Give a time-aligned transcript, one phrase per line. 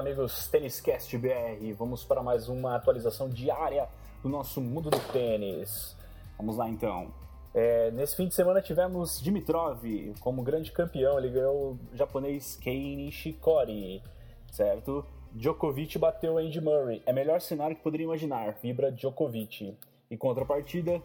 [0.00, 1.74] amigos Tênis Cast BR.
[1.76, 3.86] Vamos para mais uma atualização diária
[4.22, 5.94] do nosso mundo do tênis.
[6.38, 7.12] Vamos lá então.
[7.52, 9.84] É, nesse fim de semana tivemos Dimitrov
[10.20, 11.18] como grande campeão.
[11.18, 14.02] Ele ganhou o japonês Kei Nishikori,
[14.50, 15.04] certo?
[15.32, 17.02] Djokovic bateu Andy Murray.
[17.04, 18.56] É melhor cenário que poderia imaginar.
[18.62, 19.76] Vibra Djokovic.
[20.10, 21.02] Em contrapartida,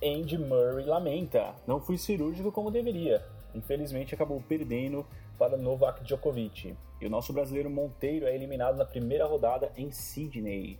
[0.00, 1.56] Andy Murray lamenta.
[1.66, 3.20] Não fui cirúrgico como deveria.
[3.54, 5.06] Infelizmente acabou perdendo
[5.38, 6.76] para Novak Djokovic.
[7.00, 10.78] E o nosso brasileiro Monteiro é eliminado na primeira rodada em Sydney.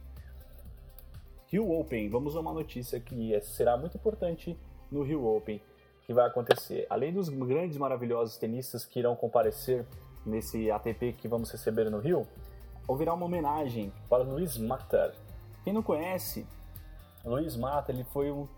[1.47, 4.59] Rio Open, vamos a uma notícia que é, será muito importante
[4.91, 5.61] no Rio Open
[6.09, 6.87] que vai acontecer.
[6.89, 9.87] Além dos grandes maravilhosos tenistas que irão comparecer
[10.25, 12.27] nesse ATP que vamos receber no Rio,
[12.87, 15.15] ouvirá uma homenagem para Luiz Mata.
[15.63, 16.47] Quem não conhece,
[17.23, 18.49] Luiz Mata, ele foi um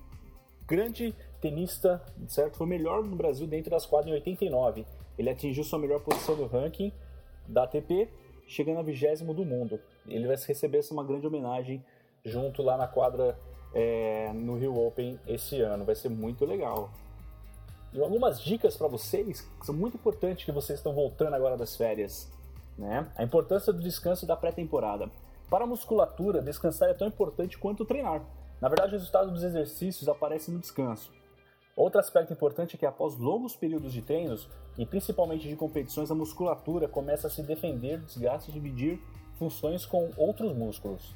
[0.70, 2.56] grande tenista, certo?
[2.56, 4.86] Foi o melhor no Brasil dentro das quadras em 89.
[5.18, 6.92] Ele atingiu sua melhor posição no ranking
[7.48, 8.08] da ATP,
[8.46, 9.80] chegando a vigésimo do mundo.
[10.06, 11.84] Ele vai receber essa uma grande homenagem
[12.24, 13.36] junto lá na quadra
[13.74, 15.84] é, no Rio Open esse ano.
[15.84, 16.92] Vai ser muito legal.
[17.92, 21.74] E algumas dicas para vocês que são muito importantes que vocês estão voltando agora das
[21.76, 22.30] férias.
[22.78, 23.10] Né?
[23.16, 25.10] A importância do descanso da pré-temporada.
[25.50, 28.22] Para a musculatura, descansar é tão importante quanto treinar.
[28.61, 31.11] Na verdade, o resultado dos exercícios aparece no descanso.
[31.75, 36.14] Outro aspecto importante é que após longos períodos de treinos, e principalmente de competições, a
[36.14, 39.00] musculatura começa a se defender do desgaste e dividir
[39.38, 41.14] funções com outros músculos.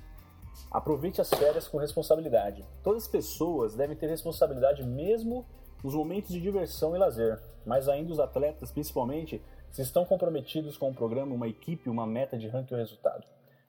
[0.70, 2.64] Aproveite as férias com responsabilidade.
[2.82, 5.44] Todas as pessoas devem ter responsabilidade mesmo
[5.82, 10.88] nos momentos de diversão e lazer, mas ainda os atletas, principalmente, se estão comprometidos com
[10.88, 13.26] um programa, uma equipe, uma meta de ranking ou resultado.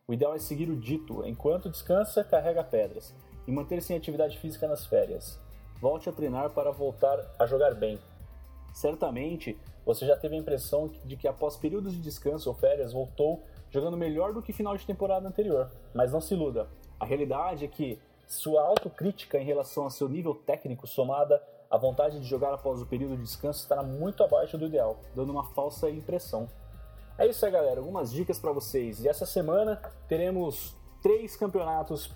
[0.07, 3.13] O ideal é seguir o dito: enquanto descansa, carrega pedras,
[3.47, 5.39] e manter-se em atividade física nas férias
[5.79, 7.99] volte a treinar para voltar a jogar bem.
[8.73, 13.43] Certamente você já teve a impressão de que após períodos de descanso ou férias voltou
[13.69, 16.67] jogando melhor do que final de temporada anterior, mas não se iluda.
[16.99, 22.19] A realidade é que sua autocrítica em relação ao seu nível técnico somada à vontade
[22.19, 25.89] de jogar após o período de descanso estará muito abaixo do ideal, dando uma falsa
[25.89, 26.49] impressão.
[27.17, 27.79] É isso aí, galera.
[27.79, 29.03] Algumas dicas para vocês.
[29.03, 32.07] E essa semana teremos três campeonatos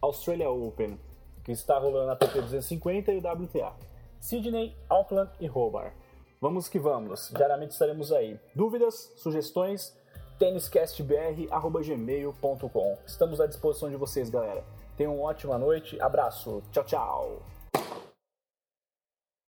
[0.00, 0.98] pré-Australia Open
[1.44, 3.72] que está rolando a ATP 250 e o WTA.
[4.20, 5.94] Sydney, Auckland e Hobart.
[6.40, 8.38] Vamos que vamos, diariamente estaremos aí.
[8.54, 9.92] Dúvidas, sugestões,
[10.38, 12.98] têniscastbr.gmail.com.
[13.06, 14.62] Estamos à disposição de vocês, galera.
[14.96, 17.57] Tenham uma ótima noite, abraço, tchau, tchau.